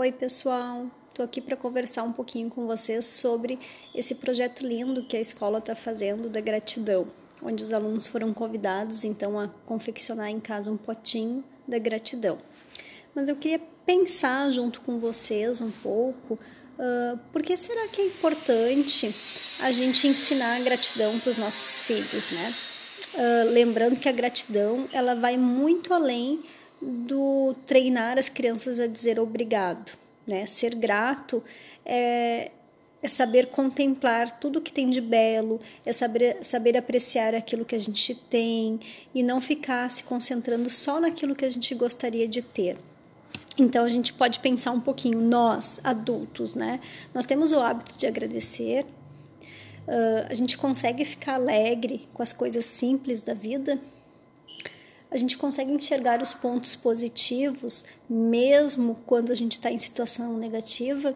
Oi, 0.00 0.12
pessoal. 0.12 0.88
Estou 1.08 1.24
aqui 1.24 1.40
para 1.40 1.56
conversar 1.56 2.04
um 2.04 2.12
pouquinho 2.12 2.48
com 2.48 2.68
vocês 2.68 3.04
sobre 3.04 3.58
esse 3.92 4.14
projeto 4.14 4.64
lindo 4.64 5.02
que 5.02 5.16
a 5.16 5.20
escola 5.20 5.58
está 5.58 5.74
fazendo 5.74 6.28
da 6.28 6.40
gratidão, 6.40 7.08
onde 7.42 7.64
os 7.64 7.72
alunos 7.72 8.06
foram 8.06 8.32
convidados 8.32 9.02
então 9.02 9.36
a 9.36 9.48
confeccionar 9.66 10.28
em 10.28 10.38
casa 10.38 10.70
um 10.70 10.76
potinho 10.76 11.42
da 11.66 11.80
gratidão. 11.80 12.38
Mas 13.12 13.28
eu 13.28 13.34
queria 13.34 13.58
pensar 13.84 14.48
junto 14.52 14.82
com 14.82 15.00
vocês 15.00 15.60
um 15.60 15.72
pouco 15.72 16.34
uh, 16.34 17.18
por 17.32 17.42
que 17.42 17.56
será 17.56 17.88
que 17.88 18.00
é 18.00 18.06
importante 18.06 19.12
a 19.58 19.72
gente 19.72 20.06
ensinar 20.06 20.58
a 20.58 20.60
gratidão 20.60 21.18
para 21.18 21.30
os 21.30 21.38
nossos 21.38 21.80
filhos, 21.80 22.30
né? 22.30 22.54
Uh, 23.14 23.50
lembrando 23.50 23.98
que 23.98 24.08
a 24.08 24.12
gratidão 24.12 24.88
ela 24.92 25.16
vai 25.16 25.36
muito 25.36 25.92
além 25.92 26.44
do 26.80 27.54
treinar 27.66 28.18
as 28.18 28.28
crianças 28.28 28.78
a 28.80 28.86
dizer 28.86 29.18
obrigado. 29.18 29.96
Né? 30.26 30.46
Ser 30.46 30.74
grato 30.74 31.42
é, 31.84 32.50
é 33.02 33.08
saber 33.08 33.46
contemplar 33.46 34.38
tudo 34.38 34.60
que 34.60 34.72
tem 34.72 34.90
de 34.90 35.00
belo, 35.00 35.60
é 35.84 35.92
saber, 35.92 36.38
saber 36.42 36.76
apreciar 36.76 37.34
aquilo 37.34 37.64
que 37.64 37.74
a 37.74 37.78
gente 37.78 38.14
tem 38.14 38.78
e 39.14 39.22
não 39.22 39.40
ficar 39.40 39.88
se 39.90 40.04
concentrando 40.04 40.68
só 40.68 41.00
naquilo 41.00 41.34
que 41.34 41.44
a 41.44 41.50
gente 41.50 41.74
gostaria 41.74 42.28
de 42.28 42.42
ter. 42.42 42.76
Então 43.58 43.84
a 43.84 43.88
gente 43.88 44.12
pode 44.12 44.38
pensar 44.38 44.70
um 44.70 44.80
pouquinho, 44.80 45.20
nós, 45.20 45.80
adultos, 45.82 46.54
né? 46.54 46.80
Nós 47.12 47.24
temos 47.24 47.50
o 47.50 47.58
hábito 47.58 47.98
de 47.98 48.06
agradecer, 48.06 48.84
uh, 48.84 50.26
a 50.28 50.34
gente 50.34 50.56
consegue 50.56 51.04
ficar 51.04 51.34
alegre 51.34 52.08
com 52.14 52.22
as 52.22 52.32
coisas 52.32 52.64
simples 52.64 53.20
da 53.20 53.34
vida, 53.34 53.78
a 55.10 55.16
gente 55.16 55.38
consegue 55.38 55.72
enxergar 55.72 56.20
os 56.20 56.34
pontos 56.34 56.76
positivos, 56.76 57.84
mesmo 58.08 58.96
quando 59.06 59.30
a 59.30 59.34
gente 59.34 59.52
está 59.52 59.70
em 59.70 59.78
situação 59.78 60.36
negativa. 60.36 61.14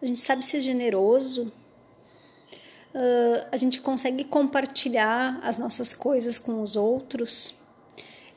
A 0.00 0.06
gente 0.06 0.18
sabe 0.18 0.44
ser 0.44 0.60
generoso. 0.60 1.52
Uh, 2.94 3.46
a 3.50 3.56
gente 3.56 3.80
consegue 3.80 4.24
compartilhar 4.24 5.38
as 5.42 5.58
nossas 5.58 5.94
coisas 5.94 6.38
com 6.38 6.60
os 6.62 6.76
outros. 6.76 7.54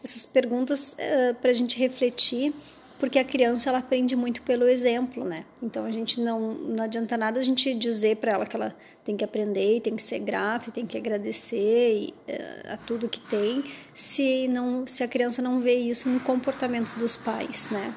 Essas 0.04 0.26
perguntas 0.26 0.94
uh, 0.94 1.36
para 1.36 1.50
a 1.50 1.54
gente 1.54 1.78
refletir 1.78 2.54
porque 2.98 3.20
a 3.20 3.24
criança 3.24 3.70
ela 3.70 3.80
aprende 3.80 4.16
muito 4.16 4.42
pelo 4.42 4.68
exemplo, 4.68 5.26
né? 5.26 5.46
Então 5.62 5.86
a 5.86 5.92
gente 5.92 6.20
não 6.22 6.54
não 6.54 6.84
adianta 6.84 7.18
nada 7.18 7.40
a 7.40 7.44
gente 7.44 7.74
dizer 7.74 8.18
para 8.18 8.34
ela 8.34 8.46
que 8.46 8.56
ela 8.56 8.76
tem 9.04 9.16
que 9.16 9.24
aprender, 9.24 9.78
e 9.78 9.82
tem 9.82 9.96
que 9.96 10.02
ser 10.02 10.20
grata, 10.20 10.70
e 10.70 10.72
tem 10.72 10.86
que 10.86 10.98
agradecer 10.98 11.94
e, 11.94 12.14
uh, 12.32 12.74
a 12.74 12.78
tudo 12.78 13.08
que 13.08 13.20
tem, 13.20 13.64
se 13.94 14.48
não 14.48 14.88
se 14.88 15.04
a 15.04 15.08
criança 15.08 15.42
não 15.42 15.60
vê 15.60 15.76
isso 15.76 16.10
no 16.10 16.20
comportamento 16.20 16.96
dos 16.98 17.16
pais, 17.16 17.70
né? 17.70 17.94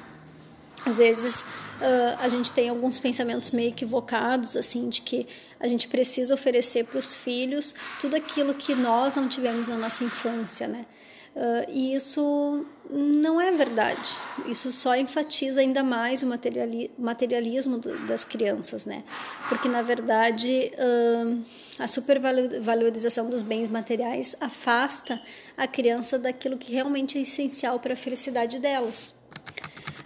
Às 0.85 0.97
vezes 0.97 1.41
uh, 1.41 2.17
a 2.19 2.27
gente 2.27 2.51
tem 2.51 2.69
alguns 2.69 2.99
pensamentos 2.99 3.51
meio 3.51 3.69
equivocados, 3.69 4.55
assim, 4.55 4.89
de 4.89 5.01
que 5.01 5.27
a 5.59 5.67
gente 5.67 5.87
precisa 5.87 6.33
oferecer 6.33 6.85
para 6.85 6.97
os 6.97 7.15
filhos 7.15 7.75
tudo 7.99 8.15
aquilo 8.15 8.53
que 8.53 8.73
nós 8.75 9.15
não 9.15 9.27
tivemos 9.27 9.67
na 9.67 9.77
nossa 9.77 10.03
infância, 10.03 10.67
né? 10.67 10.85
Uh, 11.35 11.69
e 11.69 11.93
isso 11.93 12.65
não 12.89 13.39
é 13.39 13.51
verdade. 13.51 14.09
Isso 14.47 14.71
só 14.71 14.95
enfatiza 14.95 15.61
ainda 15.61 15.83
mais 15.83 16.23
o 16.23 16.27
materiali 16.27 16.91
materialismo 16.97 17.77
do, 17.77 18.07
das 18.07 18.25
crianças, 18.25 18.85
né? 18.85 19.03
Porque, 19.47 19.69
na 19.69 19.81
verdade, 19.81 20.71
uh, 20.73 21.43
a 21.77 21.87
supervalorização 21.87 23.29
dos 23.29 23.43
bens 23.43 23.69
materiais 23.69 24.35
afasta 24.41 25.21
a 25.55 25.67
criança 25.67 26.17
daquilo 26.17 26.57
que 26.57 26.73
realmente 26.73 27.17
é 27.17 27.21
essencial 27.21 27.79
para 27.79 27.93
a 27.93 27.97
felicidade 27.97 28.59
delas. 28.59 29.13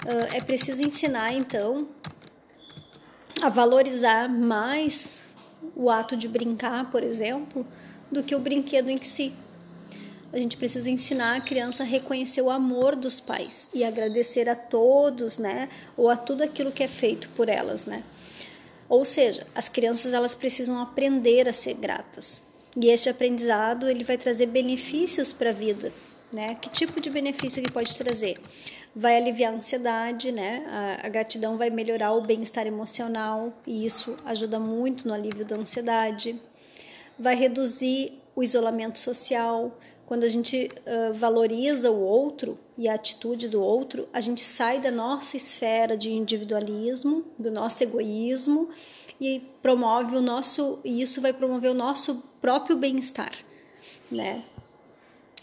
Uh, 0.03 0.35
é 0.35 0.41
preciso 0.41 0.83
ensinar, 0.83 1.33
então, 1.33 1.87
a 3.41 3.47
valorizar 3.47 4.27
mais 4.27 5.21
o 5.75 5.89
ato 5.89 6.17
de 6.17 6.27
brincar, 6.27 6.91
por 6.91 7.03
exemplo, 7.03 7.65
do 8.11 8.21
que 8.21 8.35
o 8.35 8.39
brinquedo 8.39 8.89
em 8.89 9.01
si 9.01 9.33
a 10.33 10.37
gente 10.39 10.57
precisa 10.57 10.89
ensinar 10.89 11.35
a 11.37 11.41
criança 11.41 11.83
a 11.83 11.85
reconhecer 11.85 12.41
o 12.41 12.49
amor 12.49 12.95
dos 12.95 13.19
pais 13.19 13.69
e 13.71 13.83
agradecer 13.83 14.49
a 14.49 14.55
todos, 14.55 15.37
né? 15.37 15.69
Ou 15.95 16.09
a 16.09 16.17
tudo 16.17 16.43
aquilo 16.43 16.71
que 16.71 16.81
é 16.81 16.87
feito 16.87 17.29
por 17.29 17.47
elas, 17.47 17.85
né? 17.85 18.03
Ou 18.89 19.05
seja, 19.05 19.45
as 19.53 19.69
crianças 19.69 20.11
elas 20.11 20.33
precisam 20.33 20.79
aprender 20.81 21.47
a 21.47 21.53
ser 21.53 21.75
gratas. 21.75 22.41
E 22.75 22.89
este 22.89 23.09
aprendizado 23.09 23.87
ele 23.87 24.03
vai 24.03 24.17
trazer 24.17 24.47
benefícios 24.47 25.31
para 25.31 25.51
a 25.51 25.53
vida, 25.53 25.93
né? 26.31 26.55
Que 26.55 26.67
tipo 26.67 26.99
de 26.99 27.11
benefício 27.11 27.59
ele 27.59 27.69
pode 27.69 27.95
trazer? 27.95 28.41
Vai 28.95 29.15
aliviar 29.15 29.53
a 29.53 29.57
ansiedade, 29.57 30.31
né? 30.31 30.65
A, 30.67 31.05
a 31.05 31.09
gratidão 31.09 31.57
vai 31.57 31.69
melhorar 31.69 32.11
o 32.13 32.21
bem-estar 32.21 32.65
emocional 32.65 33.53
e 33.67 33.85
isso 33.85 34.15
ajuda 34.25 34.59
muito 34.59 35.07
no 35.07 35.13
alívio 35.13 35.45
da 35.45 35.57
ansiedade. 35.57 36.41
Vai 37.19 37.35
reduzir 37.35 38.19
o 38.35 38.41
isolamento 38.41 38.97
social, 38.97 39.77
quando 40.13 40.25
a 40.25 40.29
gente 40.29 40.69
uh, 40.85 41.11
valoriza 41.11 41.89
o 41.89 41.99
outro 41.99 42.55
e 42.77 42.87
a 42.87 42.93
atitude 42.93 43.49
do 43.49 43.59
outro, 43.59 44.07
a 44.13 44.21
gente 44.21 44.41
sai 44.41 44.79
da 44.79 44.91
nossa 44.91 45.35
esfera 45.35 45.97
de 45.97 46.11
individualismo, 46.11 47.25
do 47.35 47.49
nosso 47.49 47.81
egoísmo 47.81 48.69
e 49.19 49.41
promove 49.59 50.15
o 50.15 50.21
nosso 50.21 50.77
e 50.85 51.01
isso 51.01 51.19
vai 51.19 51.33
promover 51.33 51.71
o 51.71 51.73
nosso 51.73 52.23
próprio 52.39 52.77
bem-estar, 52.77 53.31
né? 54.11 54.43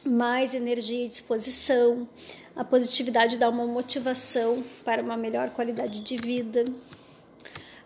Mais 0.05 0.55
energia 0.55 1.05
e 1.05 1.09
disposição, 1.09 2.09
a 2.55 2.63
positividade 2.63 3.39
dá 3.39 3.49
uma 3.49 3.67
motivação 3.67 4.63
para 4.85 5.03
uma 5.03 5.17
melhor 5.17 5.51
qualidade 5.51 5.99
de 5.99 6.17
vida, 6.17 6.65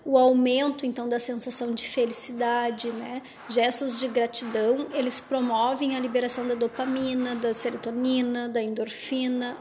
o 0.04 0.18
aumento 0.18 0.84
então 0.84 1.08
da 1.08 1.18
sensação 1.18 1.72
de 1.72 1.88
felicidade, 1.88 2.90
né? 2.90 3.22
Gestos 3.48 3.98
de 3.98 4.08
gratidão, 4.08 4.88
eles 4.92 5.18
promovem 5.18 5.96
a 5.96 6.00
liberação 6.00 6.46
da 6.46 6.54
dopamina, 6.54 7.34
da 7.34 7.54
serotonina, 7.54 8.48
da 8.48 8.62
endorfina, 8.62 9.56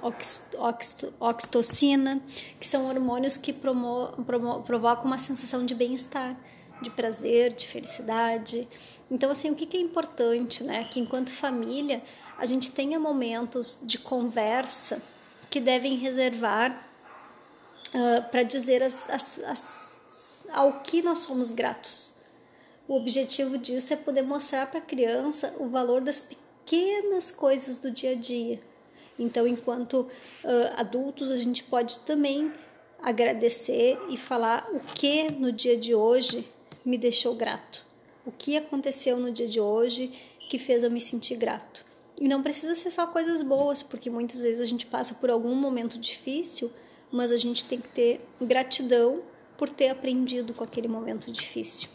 oxitocina, 1.20 2.22
que 2.60 2.68
são 2.68 2.88
hormônios 2.90 3.38
que 3.38 3.54
promo, 3.54 4.08
promo, 4.26 4.62
provocam 4.64 5.06
uma 5.06 5.18
sensação 5.18 5.66
de 5.66 5.74
bem-estar, 5.74 6.36
de 6.82 6.90
prazer, 6.90 7.54
de 7.54 7.66
felicidade. 7.66 8.68
Então, 9.10 9.32
assim, 9.32 9.50
o 9.50 9.56
que 9.56 9.78
é 9.78 9.80
importante, 9.80 10.64
né? 10.64 10.84
Que 10.92 11.00
enquanto 11.00 11.30
família 11.30 12.02
a 12.38 12.46
gente 12.46 12.72
tenha 12.72 13.00
momentos 13.00 13.80
de 13.82 13.98
conversa 13.98 15.02
que 15.50 15.62
devem 15.62 15.96
reservar 15.96 16.72
uh, 17.94 18.30
para 18.30 18.44
dizer 18.44 18.84
as, 18.84 19.10
as, 19.10 19.40
as 19.40 19.83
ao 20.54 20.82
que 20.82 21.02
nós 21.02 21.20
somos 21.20 21.52
gratos. 21.52 22.14
O 22.88 22.96
objetivo 22.96 23.58
disso 23.58 23.94
é 23.94 23.98
poder 23.98 24.24
mostrar 24.24 24.68
para 24.68 24.80
a 24.80 24.84
criança 24.84 25.56
o 25.60 25.68
valor 25.68 26.02
das 26.02 26.22
pequenas 26.22 27.32
coisas 27.32 27.80
do 27.80 27.90
dia 27.90 28.12
a 28.12 28.16
dia. 28.16 28.62
Então, 29.18 29.48
enquanto 29.48 30.02
uh, 30.02 30.10
adultos, 30.76 31.32
a 31.32 31.38
gente 31.38 31.64
pode 31.64 32.00
também 32.00 32.52
agradecer 33.02 34.00
e 34.10 34.18
falar 34.18 34.68
o 34.74 34.80
que 34.80 35.30
no 35.30 35.52
dia 35.52 35.78
de 35.78 35.94
hoje 35.94 36.48
me 36.86 36.98
deixou 36.98 37.36
grato. 37.36 37.86
O 38.26 38.32
que 38.32 38.58
aconteceu 38.58 39.18
no 39.18 39.32
dia 39.32 39.48
de 39.48 39.60
hoje 39.60 40.12
que 40.50 40.58
fez 40.58 40.84
eu 40.84 40.92
me 40.92 41.02
sentir 41.02 41.36
grato. 41.36 41.86
E 42.20 42.28
não 42.28 42.44
precisa 42.44 42.76
ser 42.76 42.92
só 42.92 43.08
coisas 43.08 43.42
boas, 43.42 43.82
porque 43.82 44.10
muitas 44.10 44.42
vezes 44.42 44.62
a 44.62 44.66
gente 44.66 44.86
passa 44.86 45.16
por 45.16 45.30
algum 45.30 45.56
momento 45.56 45.98
difícil, 45.98 46.72
mas 47.12 47.32
a 47.32 47.38
gente 47.38 47.66
tem 47.66 47.80
que 47.80 47.90
ter 47.90 48.22
gratidão 48.42 49.22
por 49.64 49.70
ter 49.70 49.88
aprendido 49.88 50.54
com 50.54 50.62
aquele 50.62 50.90
momento 50.90 51.32
difícil. 51.32 51.88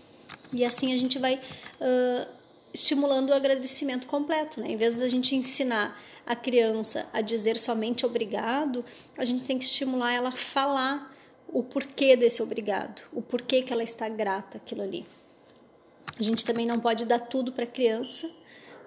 E 0.54 0.64
assim 0.64 0.94
a 0.94 0.96
gente 0.96 1.18
vai 1.18 1.34
uh, 1.34 2.26
estimulando 2.72 3.28
o 3.28 3.34
agradecimento 3.34 4.06
completo, 4.06 4.58
né? 4.58 4.70
Em 4.70 4.76
vez 4.78 4.96
da 4.96 5.06
gente 5.06 5.36
ensinar 5.36 6.00
a 6.24 6.34
criança 6.34 7.06
a 7.12 7.20
dizer 7.20 7.58
somente 7.58 8.06
obrigado, 8.06 8.82
a 9.18 9.24
gente 9.26 9.44
tem 9.44 9.58
que 9.58 9.66
estimular 9.66 10.14
ela 10.14 10.30
a 10.30 10.32
falar 10.32 11.14
o 11.46 11.62
porquê 11.62 12.16
desse 12.16 12.42
obrigado, 12.42 13.02
o 13.12 13.20
porquê 13.20 13.60
que 13.60 13.70
ela 13.70 13.82
está 13.82 14.08
grata 14.08 14.56
aquilo 14.56 14.80
ali. 14.80 15.04
A 16.18 16.22
gente 16.22 16.46
também 16.46 16.64
não 16.64 16.80
pode 16.80 17.04
dar 17.04 17.18
tudo 17.18 17.52
para 17.52 17.64
a 17.64 17.66
criança, 17.66 18.30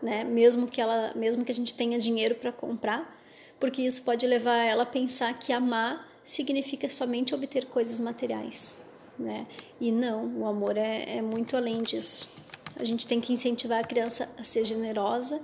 né? 0.01 0.23
Mesmo 0.23 0.65
que 0.65 0.81
ela, 0.81 1.13
mesmo 1.15 1.45
que 1.45 1.51
a 1.51 1.55
gente 1.55 1.75
tenha 1.75 1.99
dinheiro 1.99 2.33
para 2.33 2.51
comprar, 2.51 3.15
porque 3.59 3.83
isso 3.83 4.01
pode 4.01 4.25
levar 4.25 4.57
ela 4.65 4.81
a 4.81 4.87
pensar 4.87 5.37
que 5.37 5.53
amar 5.53 6.10
significa 6.23 6.89
somente 6.89 7.33
obter 7.33 7.65
coisas 7.65 7.99
materiais, 7.99 8.77
né? 9.17 9.47
E 9.79 9.91
não, 9.91 10.27
o 10.39 10.45
amor 10.45 10.77
é, 10.77 11.17
é 11.17 11.21
muito 11.21 11.57
além 11.57 11.81
disso. 11.81 12.27
A 12.75 12.83
gente 12.83 13.05
tem 13.05 13.19
que 13.19 13.33
incentivar 13.33 13.79
a 13.79 13.87
criança 13.87 14.29
a 14.39 14.43
ser 14.43 14.65
generosa. 14.65 15.41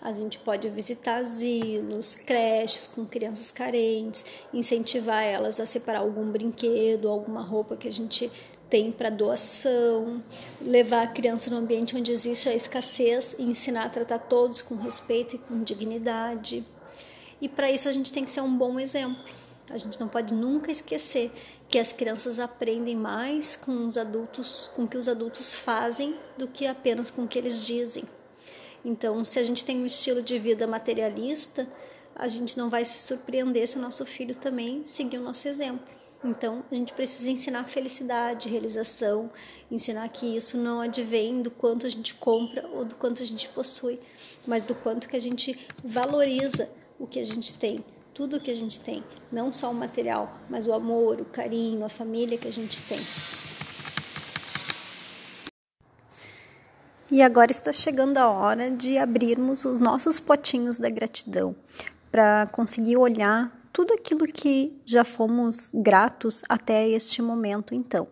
A 0.00 0.12
gente 0.12 0.38
pode 0.38 0.68
visitar 0.68 1.16
asilos, 1.16 2.16
creches 2.16 2.86
com 2.86 3.04
crianças 3.04 3.50
carentes, 3.50 4.24
incentivar 4.52 5.22
elas 5.22 5.60
a 5.60 5.66
separar 5.66 6.00
algum 6.00 6.30
brinquedo, 6.30 7.08
alguma 7.08 7.40
roupa 7.40 7.76
que 7.76 7.88
a 7.88 7.92
gente 7.92 8.30
tem 8.68 8.90
para 8.90 9.10
doação, 9.10 10.22
levar 10.60 11.02
a 11.02 11.06
criança 11.06 11.50
no 11.50 11.58
ambiente 11.58 11.96
onde 11.96 12.10
existe 12.10 12.48
a 12.48 12.54
escassez 12.54 13.36
e 13.38 13.42
ensinar 13.42 13.84
a 13.84 13.88
tratar 13.88 14.18
todos 14.18 14.62
com 14.62 14.74
respeito 14.76 15.36
e 15.36 15.38
com 15.38 15.62
dignidade. 15.62 16.64
E 17.40 17.48
para 17.48 17.70
isso 17.70 17.88
a 17.88 17.92
gente 17.92 18.10
tem 18.10 18.24
que 18.24 18.30
ser 18.30 18.40
um 18.40 18.56
bom 18.56 18.80
exemplo 18.80 19.22
A 19.70 19.76
gente 19.76 19.98
não 20.00 20.08
pode 20.08 20.34
nunca 20.34 20.70
esquecer 20.70 21.30
que 21.68 21.78
as 21.78 21.92
crianças 21.92 22.38
aprendem 22.38 22.96
mais 22.96 23.56
com 23.56 23.86
os 23.86 23.96
adultos, 23.96 24.70
com 24.74 24.84
o 24.84 24.88
que 24.88 24.96
os 24.96 25.08
adultos 25.08 25.54
fazem, 25.54 26.18
do 26.36 26.46
que 26.48 26.66
apenas 26.66 27.10
com 27.10 27.22
o 27.22 27.28
que 27.28 27.38
eles 27.38 27.64
dizem. 27.64 28.04
Então, 28.84 29.24
se 29.24 29.38
a 29.38 29.42
gente 29.42 29.64
tem 29.64 29.80
um 29.80 29.86
estilo 29.86 30.20
de 30.20 30.38
vida 30.38 30.66
materialista, 30.66 31.68
a 32.14 32.28
gente 32.28 32.58
não 32.58 32.68
vai 32.68 32.84
se 32.84 33.06
surpreender 33.06 33.66
se 33.66 33.78
o 33.78 33.80
nosso 33.80 34.04
filho 34.04 34.34
também 34.34 34.84
seguir 34.84 35.18
o 35.18 35.22
nosso 35.22 35.46
exemplo. 35.48 35.86
Então, 36.24 36.64
a 36.70 36.74
gente 36.74 36.92
precisa 36.92 37.30
ensinar 37.30 37.64
felicidade, 37.64 38.48
realização, 38.48 39.30
ensinar 39.70 40.08
que 40.08 40.36
isso 40.36 40.56
não 40.56 40.80
advém 40.80 41.42
do 41.42 41.50
quanto 41.50 41.84
a 41.86 41.88
gente 41.88 42.14
compra 42.14 42.68
ou 42.68 42.84
do 42.84 42.94
quanto 42.94 43.22
a 43.22 43.26
gente 43.26 43.48
possui, 43.48 43.98
mas 44.46 44.62
do 44.62 44.74
quanto 44.74 45.08
que 45.08 45.16
a 45.16 45.20
gente 45.20 45.66
valoriza 45.82 46.70
o 46.98 47.06
que 47.06 47.18
a 47.18 47.24
gente 47.24 47.54
tem, 47.54 47.84
tudo 48.14 48.40
que 48.40 48.50
a 48.50 48.54
gente 48.54 48.78
tem, 48.80 49.02
não 49.30 49.52
só 49.52 49.70
o 49.70 49.74
material, 49.74 50.38
mas 50.48 50.66
o 50.66 50.72
amor, 50.72 51.20
o 51.20 51.24
carinho, 51.24 51.84
a 51.84 51.88
família 51.88 52.36
que 52.36 52.46
a 52.46 52.52
gente 52.52 52.82
tem. 52.82 52.98
E 57.10 57.22
agora 57.22 57.50
está 57.50 57.72
chegando 57.72 58.16
a 58.18 58.28
hora 58.28 58.70
de 58.70 58.96
abrirmos 58.96 59.64
os 59.64 59.78
nossos 59.78 60.18
potinhos 60.18 60.78
da 60.78 60.88
gratidão 60.88 61.54
para 62.10 62.46
conseguir 62.52 62.96
olhar 62.96 63.52
tudo 63.72 63.94
aquilo 63.94 64.26
que 64.26 64.78
já 64.84 65.04
fomos 65.04 65.70
gratos 65.74 66.42
até 66.48 66.88
este 66.88 67.22
momento, 67.22 67.74
então. 67.74 68.06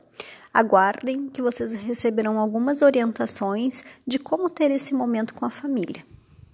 Aguardem 0.52 1.28
que 1.28 1.40
vocês 1.40 1.74
receberão 1.74 2.38
algumas 2.38 2.82
orientações 2.82 3.84
de 4.06 4.18
como 4.18 4.50
ter 4.50 4.70
esse 4.70 4.94
momento 4.94 5.32
com 5.34 5.44
a 5.44 5.50
família. 5.50 6.09